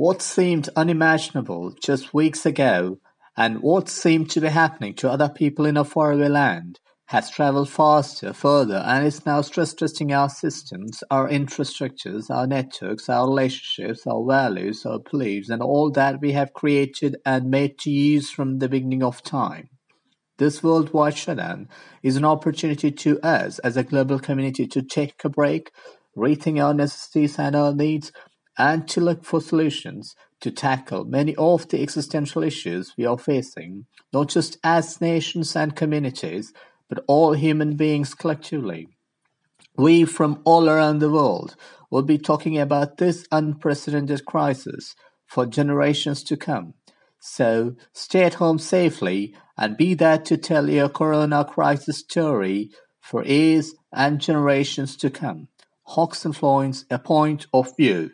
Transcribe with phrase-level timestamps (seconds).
[0.00, 3.00] What seemed unimaginable just weeks ago,
[3.36, 7.68] and what seemed to be happening to other people in a faraway land, has traveled
[7.68, 14.24] faster, further, and is now stress-testing our systems, our infrastructures, our networks, our relationships, our
[14.26, 18.70] values, our beliefs, and all that we have created and made to use from the
[18.70, 19.68] beginning of time.
[20.38, 21.68] This worldwide shutdown
[22.02, 25.70] is an opportunity to us as a global community to take a break,
[26.16, 28.12] rethink our necessities and our needs,
[28.58, 33.86] and to look for solutions to tackle many of the existential issues we are facing,
[34.12, 36.52] not just as nations and communities,
[36.88, 38.88] but all human beings collectively.
[39.76, 41.56] We from all around the world
[41.90, 44.94] will be talking about this unprecedented crisis
[45.26, 46.74] for generations to come.
[47.20, 53.24] So stay at home safely and be there to tell your corona crisis story for
[53.24, 55.48] years and generations to come.
[55.88, 58.10] Hockson a point of view.